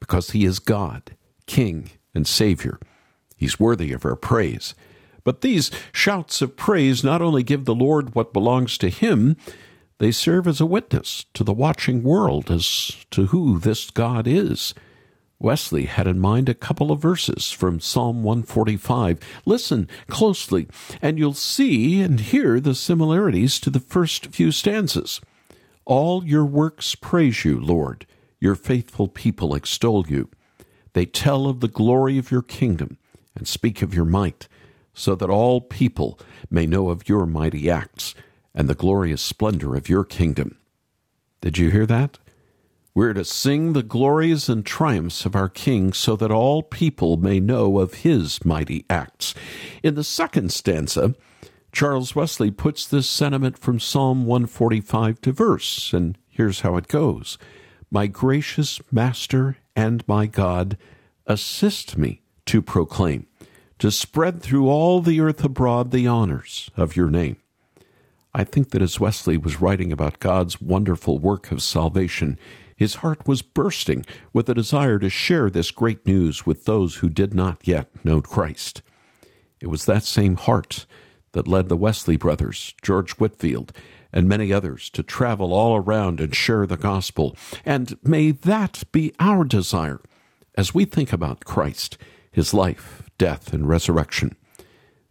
because 0.00 0.32
He 0.32 0.44
is 0.44 0.58
God, 0.58 1.14
King, 1.46 1.92
and 2.16 2.26
Savior. 2.26 2.80
He's 3.36 3.60
worthy 3.60 3.92
of 3.92 4.04
our 4.04 4.16
praise. 4.16 4.74
But 5.24 5.40
these 5.40 5.70
shouts 5.92 6.42
of 6.42 6.56
praise 6.56 7.04
not 7.04 7.22
only 7.22 7.42
give 7.42 7.64
the 7.64 7.74
Lord 7.74 8.14
what 8.14 8.32
belongs 8.32 8.76
to 8.78 8.88
Him, 8.88 9.36
they 9.98 10.10
serve 10.10 10.48
as 10.48 10.60
a 10.60 10.66
witness 10.66 11.26
to 11.34 11.44
the 11.44 11.52
watching 11.52 12.02
world 12.02 12.50
as 12.50 12.96
to 13.12 13.26
who 13.26 13.58
this 13.58 13.90
God 13.90 14.26
is. 14.26 14.74
Wesley 15.38 15.86
had 15.86 16.06
in 16.06 16.20
mind 16.20 16.48
a 16.48 16.54
couple 16.54 16.92
of 16.92 17.00
verses 17.00 17.50
from 17.50 17.80
Psalm 17.80 18.22
145. 18.22 19.18
Listen 19.44 19.88
closely, 20.08 20.68
and 21.00 21.18
you'll 21.18 21.34
see 21.34 22.00
and 22.00 22.20
hear 22.20 22.60
the 22.60 22.76
similarities 22.76 23.58
to 23.60 23.70
the 23.70 23.80
first 23.80 24.26
few 24.28 24.52
stanzas. 24.52 25.20
All 25.84 26.24
your 26.24 26.44
works 26.44 26.94
praise 26.94 27.44
you, 27.44 27.60
Lord. 27.60 28.06
Your 28.38 28.54
faithful 28.54 29.08
people 29.08 29.54
extol 29.54 30.06
you. 30.08 30.30
They 30.92 31.06
tell 31.06 31.46
of 31.46 31.60
the 31.60 31.68
glory 31.68 32.18
of 32.18 32.30
your 32.30 32.42
kingdom 32.42 32.98
and 33.34 33.48
speak 33.48 33.82
of 33.82 33.94
your 33.94 34.04
might, 34.04 34.46
so 34.94 35.14
that 35.14 35.30
all 35.30 35.60
people 35.60 36.18
may 36.50 36.66
know 36.66 36.90
of 36.90 37.08
your 37.08 37.26
mighty 37.26 37.70
acts 37.70 38.14
and 38.54 38.68
the 38.68 38.74
glorious 38.74 39.22
splendor 39.22 39.74
of 39.76 39.88
your 39.88 40.04
kingdom. 40.04 40.58
Did 41.40 41.58
you 41.58 41.70
hear 41.70 41.86
that? 41.86 42.18
We're 42.94 43.14
to 43.14 43.24
sing 43.24 43.72
the 43.72 43.82
glories 43.82 44.50
and 44.50 44.66
triumphs 44.66 45.24
of 45.24 45.34
our 45.34 45.48
King 45.48 45.94
so 45.94 46.14
that 46.16 46.30
all 46.30 46.62
people 46.62 47.16
may 47.16 47.40
know 47.40 47.78
of 47.78 47.94
his 47.94 48.44
mighty 48.44 48.84
acts. 48.90 49.34
In 49.82 49.94
the 49.94 50.04
second 50.04 50.52
stanza, 50.52 51.14
Charles 51.72 52.14
Wesley 52.14 52.50
puts 52.50 52.86
this 52.86 53.08
sentiment 53.08 53.56
from 53.56 53.80
Psalm 53.80 54.26
145 54.26 55.22
to 55.22 55.32
verse, 55.32 55.94
and 55.94 56.18
here's 56.28 56.60
how 56.60 56.76
it 56.76 56.86
goes 56.86 57.38
My 57.90 58.06
gracious 58.06 58.78
Master 58.90 59.56
and 59.74 60.06
my 60.06 60.26
God, 60.26 60.76
assist 61.26 61.96
me 61.96 62.20
to 62.44 62.60
proclaim, 62.60 63.26
to 63.82 63.90
spread 63.90 64.40
through 64.40 64.68
all 64.68 65.00
the 65.00 65.20
earth 65.20 65.42
abroad 65.42 65.90
the 65.90 66.06
honors 66.06 66.70
of 66.76 66.94
your 66.94 67.10
name. 67.10 67.36
I 68.32 68.44
think 68.44 68.70
that 68.70 68.80
as 68.80 69.00
Wesley 69.00 69.36
was 69.36 69.60
writing 69.60 69.90
about 69.90 70.20
God's 70.20 70.60
wonderful 70.60 71.18
work 71.18 71.50
of 71.50 71.60
salvation, 71.60 72.38
his 72.76 72.94
heart 72.94 73.26
was 73.26 73.42
bursting 73.42 74.06
with 74.32 74.48
a 74.48 74.54
desire 74.54 75.00
to 75.00 75.10
share 75.10 75.50
this 75.50 75.72
great 75.72 76.06
news 76.06 76.46
with 76.46 76.64
those 76.64 76.94
who 76.94 77.08
did 77.08 77.34
not 77.34 77.66
yet 77.66 77.88
know 78.04 78.22
Christ. 78.22 78.82
It 79.60 79.66
was 79.66 79.84
that 79.86 80.04
same 80.04 80.36
heart 80.36 80.86
that 81.32 81.48
led 81.48 81.68
the 81.68 81.76
Wesley 81.76 82.16
brothers, 82.16 82.74
George 82.82 83.14
Whitefield, 83.14 83.72
and 84.12 84.28
many 84.28 84.52
others 84.52 84.90
to 84.90 85.02
travel 85.02 85.52
all 85.52 85.74
around 85.74 86.20
and 86.20 86.36
share 86.36 86.68
the 86.68 86.76
gospel. 86.76 87.36
And 87.64 87.98
may 88.04 88.30
that 88.30 88.84
be 88.92 89.12
our 89.18 89.42
desire 89.42 90.00
as 90.54 90.72
we 90.72 90.84
think 90.84 91.12
about 91.12 91.44
Christ, 91.44 91.98
his 92.30 92.54
life, 92.54 93.01
death, 93.22 93.52
and 93.52 93.68
resurrection. 93.68 94.34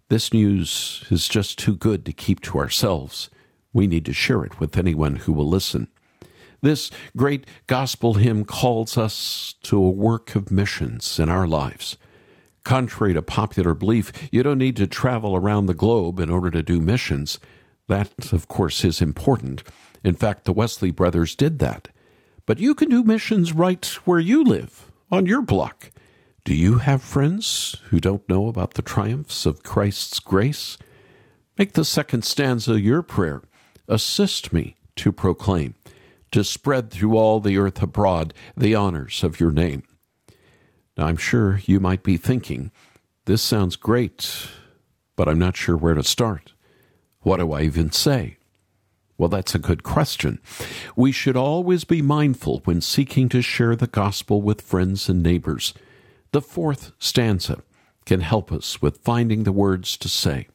This 0.09 0.33
news 0.33 1.05
is 1.09 1.29
just 1.29 1.57
too 1.57 1.77
good 1.77 2.05
to 2.05 2.11
keep 2.11 2.41
to 2.41 2.57
ourselves. 2.57 3.29
We 3.71 3.87
need 3.87 4.03
to 4.03 4.11
share 4.11 4.43
it 4.43 4.59
with 4.59 4.77
anyone 4.77 5.15
who 5.15 5.31
will 5.31 5.47
listen. 5.47 5.87
This 6.61 6.91
great 7.15 7.47
gospel 7.67 8.15
hymn 8.15 8.43
calls 8.43 8.97
us 8.97 9.55
to 9.63 9.77
a 9.77 9.89
work 9.89 10.35
of 10.35 10.51
missions 10.51 11.19
in 11.19 11.29
our 11.29 11.47
lives. 11.47 11.95
Contrary 12.65 13.13
to 13.13 13.21
popular 13.21 13.73
belief, 13.73 14.11
you 14.29 14.43
don't 14.43 14.57
need 14.57 14.75
to 14.75 14.87
travel 14.87 15.33
around 15.33 15.67
the 15.67 15.73
globe 15.73 16.19
in 16.19 16.29
order 16.29 16.51
to 16.51 16.61
do 16.61 16.81
missions. 16.81 17.39
That, 17.87 18.33
of 18.33 18.49
course, 18.49 18.83
is 18.83 19.01
important. 19.01 19.63
In 20.03 20.15
fact, 20.15 20.43
the 20.43 20.51
Wesley 20.51 20.91
brothers 20.91 21.33
did 21.33 21.59
that. 21.59 21.87
But 22.45 22.59
you 22.59 22.75
can 22.75 22.89
do 22.89 23.05
missions 23.05 23.53
right 23.53 23.85
where 24.03 24.19
you 24.19 24.43
live, 24.43 24.91
on 25.09 25.27
your 25.27 25.41
block. 25.41 25.91
Do 26.43 26.55
you 26.55 26.79
have 26.79 27.03
friends 27.03 27.75
who 27.89 27.99
don't 27.99 28.27
know 28.27 28.47
about 28.47 28.73
the 28.73 28.81
triumphs 28.81 29.45
of 29.45 29.61
Christ's 29.61 30.19
grace? 30.19 30.75
Make 31.55 31.73
the 31.73 31.85
second 31.85 32.25
stanza 32.25 32.81
your 32.81 33.03
prayer. 33.03 33.43
Assist 33.87 34.51
me 34.51 34.75
to 34.95 35.11
proclaim 35.11 35.75
to 36.31 36.43
spread 36.43 36.89
through 36.89 37.15
all 37.15 37.39
the 37.39 37.57
earth 37.57 37.81
abroad 37.83 38.33
the 38.57 38.73
honors 38.73 39.23
of 39.23 39.39
your 39.39 39.51
name. 39.51 39.83
Now, 40.97 41.05
I'm 41.05 41.17
sure 41.17 41.61
you 41.65 41.79
might 41.79 42.01
be 42.01 42.17
thinking, 42.17 42.71
this 43.25 43.43
sounds 43.43 43.75
great, 43.75 44.47
but 45.15 45.29
I'm 45.29 45.39
not 45.39 45.55
sure 45.55 45.77
where 45.77 45.93
to 45.93 46.03
start. 46.03 46.53
What 47.19 47.37
do 47.37 47.51
I 47.51 47.61
even 47.61 47.91
say? 47.91 48.37
Well, 49.15 49.29
that's 49.29 49.53
a 49.53 49.59
good 49.59 49.83
question. 49.83 50.39
We 50.95 51.11
should 51.11 51.37
always 51.37 51.83
be 51.83 52.01
mindful 52.01 52.61
when 52.65 52.81
seeking 52.81 53.29
to 53.29 53.43
share 53.43 53.75
the 53.75 53.85
gospel 53.85 54.41
with 54.41 54.61
friends 54.61 55.07
and 55.07 55.21
neighbors. 55.21 55.75
The 56.31 56.41
fourth 56.41 56.93
stanza 56.97 57.61
can 58.05 58.21
help 58.21 58.53
us 58.53 58.81
with 58.81 59.03
finding 59.03 59.43
the 59.43 59.51
words 59.51 59.97
to 59.97 60.07
say. 60.07 60.47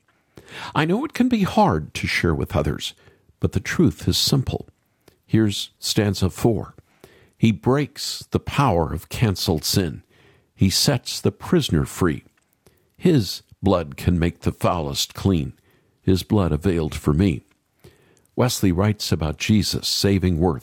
I 0.75 0.87
know 0.87 1.05
it 1.05 1.13
can 1.13 1.29
be 1.29 1.43
hard 1.43 1.93
to 1.95 2.07
share 2.07 2.35
with 2.35 2.57
others, 2.57 2.95
but 3.41 3.53
the 3.53 3.61
truth 3.61 4.09
is 4.09 4.17
simple. 4.17 4.69
Here's 5.27 5.71
stanza 5.79 6.31
four. 6.31 6.75
He 7.37 7.53
breaks 7.53 8.25
the 8.31 8.41
power 8.41 8.93
of 8.95 9.11
canceled 9.11 9.65
sin. 9.65 10.03
He 10.55 10.71
sets 10.71 11.21
the 11.21 11.33
prisoner 11.33 11.85
free. 11.85 12.25
His 12.97 13.43
blood 13.63 13.99
can 13.99 14.19
make 14.19 14.41
the 14.41 14.53
foulest 14.53 15.13
clean. 15.13 15.53
His 16.01 16.23
blood 16.23 16.53
availed 16.53 16.95
for 16.95 17.13
me. 17.13 17.43
Wesley 18.35 18.73
writes 18.73 19.13
about 19.13 19.37
Jesus' 19.37 19.89
saving 19.89 20.39
work. 20.39 20.63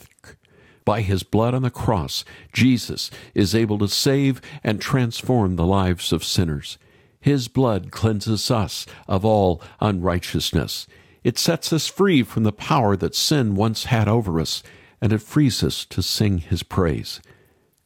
By 0.84 1.00
his 1.00 1.22
blood 1.22 1.54
on 1.54 1.62
the 1.62 1.70
cross, 1.70 2.24
Jesus 2.52 3.10
is 3.34 3.54
able 3.54 3.78
to 3.78 3.88
save 3.88 4.42
and 4.62 4.80
transform 4.80 5.56
the 5.56 5.66
lives 5.66 6.12
of 6.12 6.24
sinners. 6.24 6.78
His 7.20 7.48
blood 7.48 7.90
cleanses 7.90 8.50
us 8.50 8.84
of 9.08 9.24
all 9.24 9.62
unrighteousness. 9.80 10.86
It 11.22 11.38
sets 11.38 11.72
us 11.72 11.86
free 11.86 12.22
from 12.22 12.42
the 12.42 12.52
power 12.52 12.96
that 12.96 13.14
sin 13.14 13.54
once 13.54 13.84
had 13.84 14.08
over 14.08 14.38
us, 14.38 14.62
and 15.00 15.10
it 15.10 15.22
frees 15.22 15.64
us 15.64 15.86
to 15.86 16.02
sing 16.02 16.38
his 16.38 16.62
praise. 16.62 17.22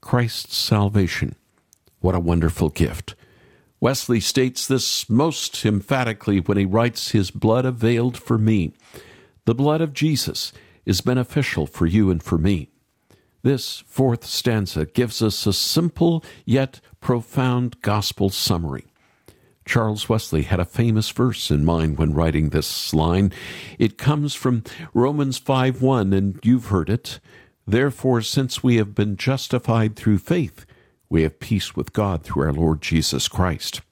Christ's 0.00 0.56
salvation. 0.56 1.36
What 2.00 2.16
a 2.16 2.20
wonderful 2.20 2.68
gift. 2.68 3.14
Wesley 3.80 4.18
states 4.18 4.66
this 4.66 5.08
most 5.08 5.64
emphatically 5.64 6.40
when 6.40 6.58
he 6.58 6.64
writes, 6.64 7.12
His 7.12 7.30
blood 7.30 7.64
availed 7.64 8.16
for 8.16 8.38
me. 8.38 8.72
The 9.44 9.54
blood 9.54 9.80
of 9.80 9.92
Jesus 9.92 10.52
is 10.84 11.00
beneficial 11.00 11.66
for 11.66 11.86
you 11.86 12.10
and 12.10 12.20
for 12.20 12.38
me. 12.38 12.70
This 13.42 13.84
fourth 13.86 14.24
stanza 14.24 14.86
gives 14.86 15.22
us 15.22 15.46
a 15.46 15.52
simple 15.52 16.24
yet 16.44 16.80
profound 17.00 17.80
gospel 17.82 18.30
summary. 18.30 18.86
Charles 19.64 20.08
Wesley 20.08 20.42
had 20.42 20.60
a 20.60 20.64
famous 20.64 21.10
verse 21.10 21.50
in 21.50 21.64
mind 21.64 21.98
when 21.98 22.14
writing 22.14 22.48
this 22.48 22.94
line. 22.94 23.32
It 23.78 23.98
comes 23.98 24.34
from 24.34 24.64
Romans 24.94 25.38
5 25.38 25.82
1, 25.82 26.12
and 26.12 26.40
you've 26.42 26.66
heard 26.66 26.88
it. 26.88 27.20
Therefore, 27.66 28.22
since 28.22 28.62
we 28.62 28.76
have 28.76 28.94
been 28.94 29.16
justified 29.16 29.94
through 29.94 30.18
faith, 30.18 30.64
we 31.10 31.22
have 31.22 31.38
peace 31.38 31.76
with 31.76 31.92
God 31.92 32.22
through 32.22 32.44
our 32.44 32.52
Lord 32.52 32.80
Jesus 32.80 33.28
Christ. 33.28 33.82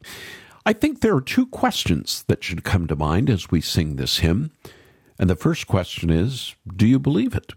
I 0.64 0.72
think 0.72 1.00
there 1.00 1.14
are 1.14 1.20
two 1.20 1.46
questions 1.46 2.24
that 2.26 2.42
should 2.42 2.64
come 2.64 2.86
to 2.86 2.96
mind 2.96 3.30
as 3.30 3.50
we 3.50 3.60
sing 3.60 3.96
this 3.96 4.18
hymn. 4.18 4.50
And 5.18 5.30
the 5.30 5.36
first 5.36 5.66
question 5.66 6.10
is 6.10 6.54
Do 6.74 6.86
you 6.86 6.98
believe 6.98 7.34
it? 7.34 7.52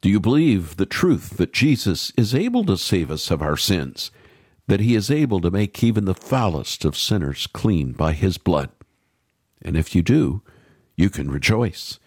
Do 0.00 0.08
you 0.08 0.20
believe 0.20 0.76
the 0.76 0.86
truth 0.86 1.36
that 1.36 1.52
Jesus 1.52 2.12
is 2.16 2.34
able 2.34 2.64
to 2.64 2.76
save 2.76 3.10
us 3.10 3.30
of 3.30 3.42
our 3.42 3.56
sins? 3.56 4.10
that 4.70 4.80
he 4.80 4.94
is 4.94 5.10
able 5.10 5.40
to 5.40 5.50
make 5.50 5.82
even 5.82 6.04
the 6.04 6.14
foulest 6.14 6.84
of 6.84 6.96
sinners 6.96 7.48
clean 7.48 7.90
by 7.90 8.12
his 8.12 8.38
blood. 8.38 8.70
And 9.60 9.76
if 9.76 9.96
you 9.96 10.02
do, 10.02 10.42
you 10.96 11.10
can 11.10 11.28
rejoice. 11.28 11.98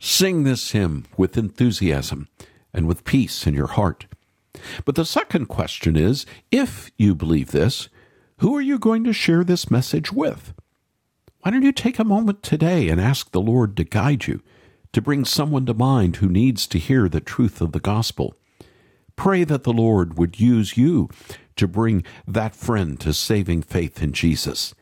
Sing 0.00 0.42
this 0.42 0.72
hymn 0.72 1.06
with 1.16 1.38
enthusiasm 1.38 2.28
and 2.74 2.88
with 2.88 3.04
peace 3.04 3.46
in 3.46 3.54
your 3.54 3.68
heart. 3.68 4.06
But 4.84 4.96
the 4.96 5.04
second 5.04 5.46
question 5.46 5.96
is 5.96 6.26
if 6.50 6.90
you 6.98 7.14
believe 7.14 7.52
this, 7.52 7.88
who 8.38 8.54
are 8.56 8.60
you 8.60 8.80
going 8.80 9.04
to 9.04 9.12
share 9.12 9.44
this 9.44 9.70
message 9.70 10.12
with? 10.12 10.52
Why 11.42 11.52
don't 11.52 11.62
you 11.62 11.72
take 11.72 12.00
a 12.00 12.04
moment 12.04 12.42
today 12.42 12.88
and 12.88 13.00
ask 13.00 13.30
the 13.30 13.40
Lord 13.40 13.76
to 13.76 13.84
guide 13.84 14.26
you, 14.26 14.42
to 14.92 15.02
bring 15.02 15.24
someone 15.24 15.66
to 15.66 15.74
mind 15.74 16.16
who 16.16 16.28
needs 16.28 16.66
to 16.68 16.78
hear 16.78 17.08
the 17.08 17.20
truth 17.20 17.60
of 17.60 17.72
the 17.72 17.80
gospel? 17.80 18.34
Pray 19.16 19.44
that 19.44 19.64
the 19.64 19.72
Lord 19.72 20.16
would 20.16 20.38
use 20.40 20.76
you 20.76 21.08
to 21.56 21.66
bring 21.66 22.04
that 22.26 22.54
friend 22.54 22.98
to 23.00 23.12
saving 23.12 23.62
faith 23.62 24.02
in 24.02 24.12
Jesus. 24.12 24.74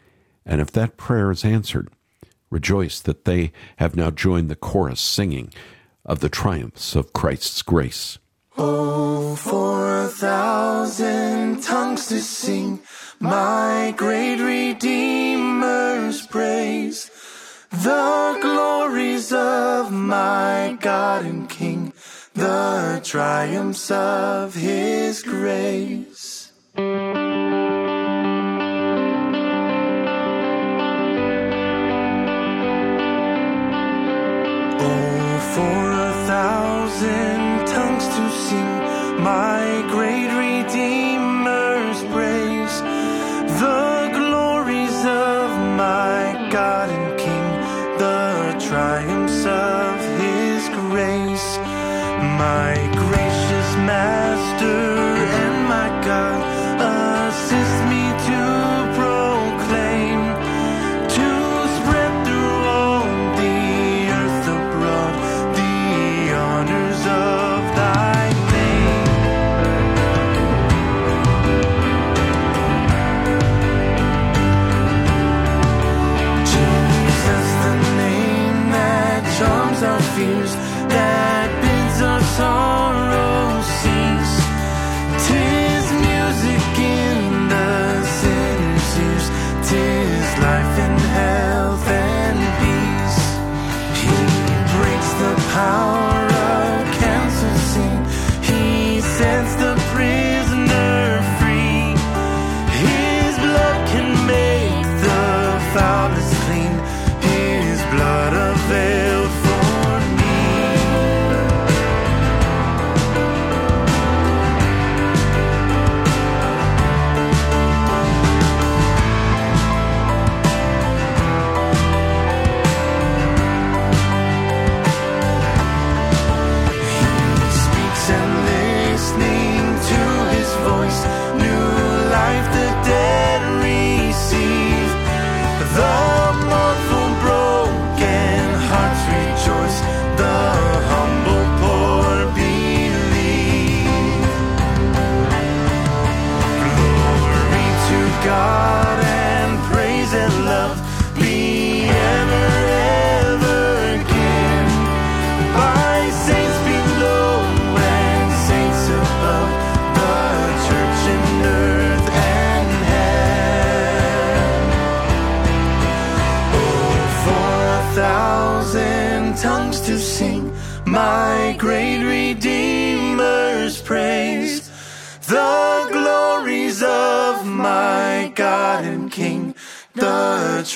And 0.45 0.61
if 0.61 0.71
that 0.73 0.97
prayer 0.97 1.31
is 1.31 1.45
answered, 1.45 1.89
rejoice 2.51 3.01
that 3.01 3.25
they 3.25 3.53
have 3.77 3.97
now 3.97 4.11
joined 4.11 4.51
the 4.51 4.57
chorus 4.57 5.01
singing 5.01 5.53
of 6.05 6.21
the 6.21 6.29
triumphs 6.29 6.95
of 6.95 7.13
Christ's 7.13 7.63
grace. 7.63 8.19
Oh, 8.59 9.37
for 9.37 10.05
a 10.05 10.09
thousand 10.09 11.63
tongues 11.63 12.07
to 12.09 12.21
sing 12.21 12.81
my 13.19 13.93
great 13.97 14.41
Redeemer's 14.41 16.27
praise, 16.27 17.11
the 17.71 18.39
glories 18.41 19.33
of 19.33 19.93
my 19.93 20.77
God 20.81 21.25
and 21.25 21.49
King, 21.49 21.93
the 22.35 23.01
triumphs 23.03 23.91
of 23.91 24.55
His 24.55 25.23
grace. 25.23 26.53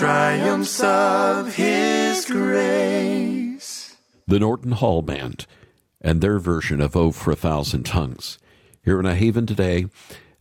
Triumphs 0.01 0.81
of 0.83 1.57
His 1.57 2.25
grace. 2.25 3.99
the 4.27 4.39
Norton 4.39 4.73
Hall 4.73 5.03
Band 5.03 5.45
and 6.01 6.23
their 6.23 6.39
version 6.39 6.81
of 6.81 6.97
Oh 6.97 7.11
for 7.13 7.33
a 7.33 7.37
Thousand 7.37 7.83
Tongues 7.83 8.39
here 8.83 8.99
in 8.99 9.05
a 9.05 9.15
haven 9.15 9.45
today 9.45 9.89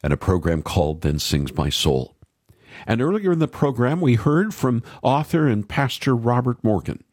and 0.01 0.13
a 0.13 0.17
program 0.17 0.61
called 0.61 1.01
Then 1.01 1.19
Sings 1.19 1.53
My 1.57 1.69
Soul. 1.69 2.15
And 2.87 3.01
earlier 3.01 3.33
in 3.33 3.39
the 3.39 3.49
program, 3.49 3.99
we 3.99 4.15
heard 4.15 4.53
from 4.53 4.81
author 5.03 5.45
and 5.49 5.67
pastor 5.67 6.15
Robert 6.15 6.63
Morgan 6.63 7.03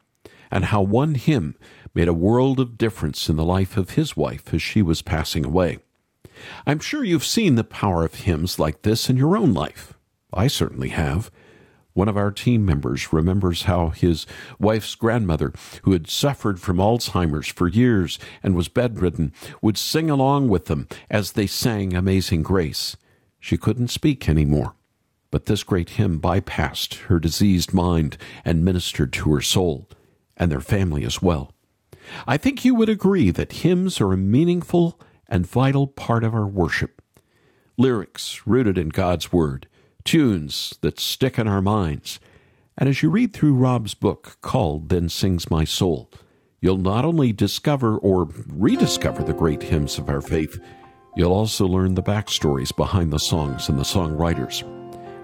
and 0.49 0.63
how 0.63 0.81
one 0.81 1.15
hymn 1.15 1.57
made 1.93 2.07
a 2.07 2.13
world 2.13 2.61
of 2.61 2.77
difference 2.77 3.27
in 3.27 3.35
the 3.35 3.43
life 3.43 3.75
of 3.75 3.89
his 3.91 4.15
wife 4.15 4.53
as 4.53 4.61
she 4.61 4.81
was 4.81 5.01
passing 5.01 5.43
away. 5.43 5.79
I'm 6.65 6.79
sure 6.79 7.03
you've 7.03 7.25
seen 7.25 7.55
the 7.55 7.65
power 7.65 8.05
of 8.05 8.15
hymns 8.15 8.57
like 8.57 8.83
this 8.83 9.09
in 9.09 9.17
your 9.17 9.35
own 9.35 9.53
life. 9.53 9.95
I 10.33 10.47
certainly 10.47 10.89
have. 10.89 11.29
One 11.97 12.07
of 12.07 12.15
our 12.15 12.29
team 12.29 12.63
members 12.63 13.11
remembers 13.11 13.63
how 13.63 13.89
his 13.89 14.27
wife's 14.59 14.93
grandmother, 14.93 15.51
who 15.81 15.93
had 15.93 16.07
suffered 16.07 16.59
from 16.59 16.77
Alzheimer's 16.77 17.47
for 17.47 17.67
years 17.67 18.19
and 18.43 18.53
was 18.53 18.67
bedridden, 18.67 19.33
would 19.63 19.79
sing 19.79 20.07
along 20.07 20.49
with 20.49 20.65
them 20.65 20.87
as 21.09 21.31
they 21.31 21.47
sang 21.47 21.95
Amazing 21.95 22.43
Grace. 22.43 22.97
She 23.39 23.57
couldn't 23.57 23.87
speak 23.87 24.29
anymore, 24.29 24.75
but 25.31 25.47
this 25.47 25.63
great 25.63 25.89
hymn 25.89 26.21
bypassed 26.21 27.07
her 27.07 27.19
diseased 27.19 27.73
mind 27.73 28.17
and 28.45 28.63
ministered 28.63 29.11
to 29.13 29.33
her 29.33 29.41
soul 29.41 29.89
and 30.37 30.51
their 30.51 30.61
family 30.61 31.03
as 31.03 31.19
well. 31.19 31.51
I 32.27 32.37
think 32.37 32.63
you 32.63 32.75
would 32.75 32.89
agree 32.89 33.31
that 33.31 33.63
hymns 33.63 33.99
are 33.99 34.13
a 34.13 34.17
meaningful 34.17 34.99
and 35.27 35.47
vital 35.47 35.87
part 35.87 36.23
of 36.23 36.35
our 36.35 36.45
worship. 36.45 37.01
Lyrics 37.75 38.45
rooted 38.45 38.77
in 38.77 38.89
God's 38.89 39.33
Word, 39.33 39.67
tunes 40.07 40.73
that 40.79 41.01
stick 41.01 41.37
in 41.37 41.49
our 41.49 41.61
minds. 41.61 42.19
And 42.77 42.87
as 42.87 43.03
you 43.03 43.09
read 43.09 43.33
through 43.33 43.55
Rob's 43.55 43.93
book 43.93 44.37
called 44.41 44.87
Then 44.87 45.09
Sings 45.09 45.51
My 45.51 45.65
Soul, 45.65 46.09
you'll 46.61 46.77
not 46.77 47.03
only 47.03 47.33
discover 47.33 47.97
or 47.97 48.29
rediscover 48.47 49.21
the 49.21 49.33
great 49.33 49.61
hymns 49.61 49.97
of 49.97 50.07
our 50.09 50.21
faith, 50.21 50.59
you'll 51.17 51.33
also 51.33 51.67
learn 51.67 51.95
the 51.95 52.01
backstories 52.01 52.73
behind 52.73 53.11
the 53.11 53.19
songs 53.19 53.67
and 53.67 53.77
the 53.77 53.83
songwriters. 53.83 54.63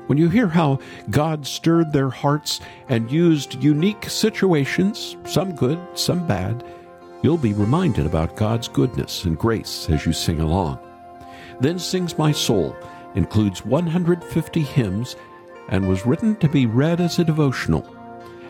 When 0.07 0.17
you 0.17 0.27
hear 0.27 0.49
how 0.49 0.79
God 1.09 1.47
stirred 1.47 1.93
their 1.93 2.09
hearts 2.09 2.59
and 2.89 3.09
used 3.09 3.63
unique 3.63 4.09
situations, 4.09 5.15
some 5.25 5.55
good, 5.55 5.79
some 5.93 6.27
bad, 6.27 6.61
you'll 7.21 7.37
be 7.37 7.53
reminded 7.53 8.05
about 8.05 8.35
God's 8.35 8.67
goodness 8.67 9.23
and 9.23 9.37
grace 9.37 9.89
as 9.89 10.05
you 10.05 10.11
sing 10.11 10.41
along. 10.41 10.77
Then 11.61 11.79
Sings 11.79 12.17
My 12.17 12.33
Soul 12.33 12.75
includes 13.15 13.65
150 13.65 14.61
hymns 14.61 15.15
and 15.69 15.87
was 15.87 16.05
written 16.05 16.35
to 16.37 16.49
be 16.49 16.65
read 16.65 16.99
as 16.99 17.19
a 17.19 17.23
devotional. 17.23 17.87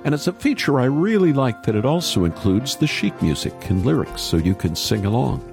And 0.04 0.14
as 0.14 0.28
a 0.28 0.34
feature, 0.34 0.80
I 0.80 0.86
really 0.86 1.32
like 1.32 1.64
that 1.64 1.76
it 1.76 1.86
also 1.86 2.26
includes 2.26 2.76
the 2.76 2.88
sheet 2.88 3.20
music 3.22 3.54
and 3.70 3.86
lyrics 3.86 4.22
so 4.22 4.38
you 4.38 4.56
can 4.56 4.76
sing 4.76 5.06
along. 5.06 5.50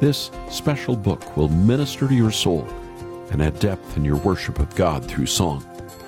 This 0.00 0.30
special 0.50 0.96
book 0.96 1.36
will 1.36 1.48
minister 1.48 2.08
to 2.08 2.14
your 2.14 2.32
soul 2.32 2.66
and 3.30 3.42
add 3.42 3.58
depth 3.60 3.96
in 3.96 4.04
your 4.04 4.16
worship 4.16 4.58
of 4.58 4.74
God 4.74 5.04
through 5.04 5.26
song. 5.26 5.64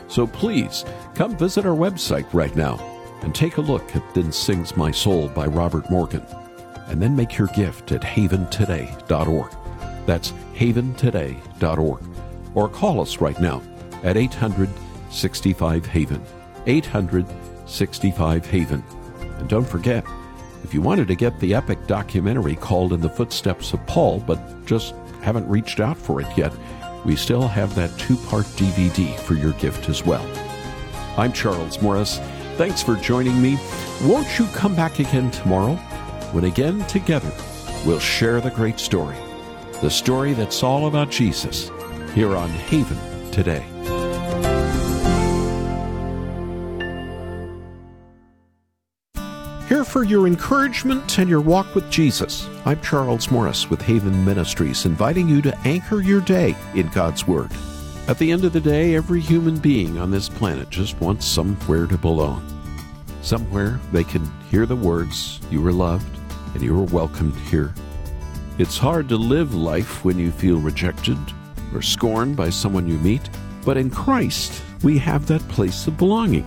So 0.08 0.26
please 0.26 0.84
come 1.14 1.36
visit 1.36 1.66
our 1.66 1.76
website 1.76 2.26
right 2.32 2.54
now 2.56 2.78
and 3.22 3.34
take 3.34 3.56
a 3.56 3.60
look 3.62 3.96
at 3.96 4.14
Then 4.14 4.30
Sings 4.32 4.76
My 4.76 4.90
Soul 4.90 5.28
by 5.28 5.46
Robert 5.46 5.90
Morgan, 5.90 6.24
and 6.88 7.00
then 7.00 7.16
make 7.16 7.38
your 7.38 7.48
gift 7.48 7.92
at 7.92 8.02
haventoday.org. 8.02 9.50
That's 10.06 10.32
haventoday.org. 10.54 12.15
Or 12.56 12.68
call 12.70 13.00
us 13.00 13.20
right 13.20 13.38
now 13.38 13.62
at 14.02 14.16
800 14.16 14.68
65 15.10 15.86
Haven. 15.86 16.22
800 16.66 17.26
65 17.66 18.46
Haven. 18.46 18.82
And 19.20 19.48
don't 19.48 19.68
forget, 19.68 20.04
if 20.64 20.72
you 20.74 20.80
wanted 20.80 21.06
to 21.08 21.14
get 21.14 21.38
the 21.38 21.54
epic 21.54 21.86
documentary 21.86 22.56
called 22.56 22.92
In 22.92 23.00
the 23.00 23.10
Footsteps 23.10 23.72
of 23.74 23.86
Paul, 23.86 24.20
but 24.20 24.40
just 24.64 24.94
haven't 25.20 25.48
reached 25.48 25.80
out 25.80 25.98
for 25.98 26.20
it 26.20 26.26
yet, 26.36 26.52
we 27.04 27.14
still 27.14 27.46
have 27.46 27.74
that 27.74 27.96
two 27.98 28.16
part 28.16 28.46
DVD 28.56 29.14
for 29.20 29.34
your 29.34 29.52
gift 29.52 29.88
as 29.88 30.04
well. 30.04 30.26
I'm 31.18 31.32
Charles 31.32 31.80
Morris. 31.82 32.18
Thanks 32.56 32.82
for 32.82 32.96
joining 32.96 33.40
me. 33.40 33.58
Won't 34.04 34.38
you 34.38 34.46
come 34.46 34.74
back 34.74 34.98
again 34.98 35.30
tomorrow 35.30 35.74
when 36.32 36.44
again 36.44 36.84
together 36.86 37.32
we'll 37.84 38.00
share 38.00 38.40
the 38.40 38.50
great 38.50 38.80
story, 38.80 39.16
the 39.82 39.90
story 39.90 40.32
that's 40.32 40.62
all 40.62 40.88
about 40.88 41.10
Jesus 41.10 41.70
here 42.16 42.34
on 42.34 42.48
Haven 42.48 42.96
today. 43.30 43.62
Here 49.68 49.84
for 49.84 50.02
your 50.02 50.26
encouragement 50.26 51.18
and 51.18 51.28
your 51.28 51.42
walk 51.42 51.74
with 51.74 51.90
Jesus. 51.90 52.48
I'm 52.64 52.80
Charles 52.80 53.30
Morris 53.30 53.68
with 53.68 53.82
Haven 53.82 54.24
Ministries, 54.24 54.86
inviting 54.86 55.28
you 55.28 55.42
to 55.42 55.58
anchor 55.66 56.00
your 56.00 56.22
day 56.22 56.56
in 56.74 56.88
God's 56.88 57.28
Word. 57.28 57.50
At 58.08 58.18
the 58.18 58.32
end 58.32 58.46
of 58.46 58.54
the 58.54 58.60
day, 58.60 58.94
every 58.94 59.20
human 59.20 59.58
being 59.58 59.98
on 59.98 60.10
this 60.10 60.30
planet 60.30 60.70
just 60.70 60.98
wants 61.02 61.26
somewhere 61.26 61.86
to 61.86 61.98
belong. 61.98 62.42
Somewhere 63.20 63.78
they 63.92 64.04
can 64.04 64.26
hear 64.50 64.64
the 64.64 64.74
words, 64.74 65.38
You 65.50 65.66
are 65.66 65.72
loved 65.72 66.18
and 66.54 66.62
you 66.62 66.80
are 66.80 66.84
welcomed 66.84 67.36
here. 67.50 67.74
It's 68.56 68.78
hard 68.78 69.06
to 69.10 69.16
live 69.18 69.54
life 69.54 70.02
when 70.02 70.18
you 70.18 70.30
feel 70.30 70.58
rejected 70.58 71.18
or 71.74 71.82
scorned 71.82 72.36
by 72.36 72.50
someone 72.50 72.88
you 72.88 72.98
meet, 72.98 73.28
but 73.64 73.76
in 73.76 73.90
Christ, 73.90 74.62
we 74.82 74.98
have 74.98 75.26
that 75.26 75.46
place 75.48 75.86
of 75.86 75.96
belonging. 75.96 76.46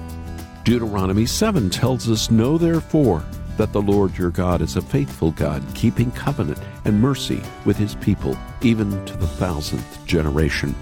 Deuteronomy 0.63 1.25
7 1.25 1.69
tells 1.69 2.09
us, 2.09 2.31
Know 2.31 2.57
therefore 2.57 3.23
that 3.57 3.73
the 3.73 3.81
Lord 3.81 4.17
your 4.17 4.29
God 4.29 4.61
is 4.61 4.77
a 4.77 4.81
faithful 4.81 5.31
God, 5.31 5.63
keeping 5.75 6.11
covenant 6.11 6.59
and 6.85 7.01
mercy 7.01 7.41
with 7.65 7.75
his 7.75 7.95
people, 7.95 8.37
even 8.61 9.03
to 9.05 9.17
the 9.17 9.27
thousandth 9.27 10.05
generation. 10.05 10.73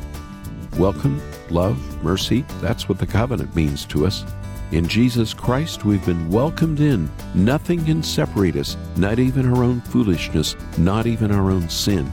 Welcome, 0.77 1.19
love, 1.49 2.03
mercy, 2.03 2.45
that's 2.61 2.87
what 2.87 2.99
the 2.99 3.07
covenant 3.07 3.55
means 3.55 3.85
to 3.85 4.05
us. 4.05 4.23
In 4.71 4.87
Jesus 4.87 5.33
Christ, 5.33 5.85
we've 5.85 6.05
been 6.05 6.29
welcomed 6.29 6.81
in. 6.81 7.09
Nothing 7.33 7.83
can 7.85 8.03
separate 8.03 8.57
us, 8.57 8.75
not 8.97 9.17
even 9.17 9.51
our 9.51 9.63
own 9.63 9.81
foolishness, 9.81 10.55
not 10.77 11.07
even 11.07 11.31
our 11.31 11.49
own 11.49 11.69
sin. 11.69 12.11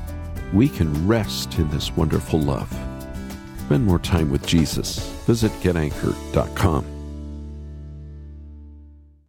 We 0.55 0.69
can 0.69 1.09
rest 1.09 1.59
in 1.59 1.69
this 1.71 1.91
wonderful 1.97 2.41
love. 2.41 2.71
Spend 3.67 3.85
more 3.85 3.99
time 3.99 4.31
with 4.31 4.47
Jesus. 4.47 5.01
Visit 5.27 5.51
getanchor.com. 5.61 6.94